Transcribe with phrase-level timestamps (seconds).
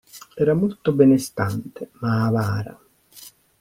[0.35, 2.75] Era molto benestante, ma avara.